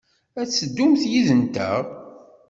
Ad 0.41 0.47
teddumt 0.49 1.01
yid-nteɣ? 1.11 1.83